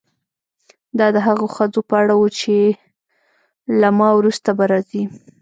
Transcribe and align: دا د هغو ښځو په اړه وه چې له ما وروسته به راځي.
دا 0.97 1.07
د 1.15 1.17
هغو 1.27 1.47
ښځو 1.55 1.79
په 1.89 1.95
اړه 2.01 2.13
وه 2.19 2.29
چې 2.39 2.55
له 3.79 3.89
ما 3.99 4.09
وروسته 4.19 4.49
به 4.57 4.65
راځي. 4.71 5.03